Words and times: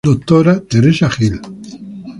Doctora 0.03 0.59
Teresa 0.59 1.09
Gil 1.11 1.35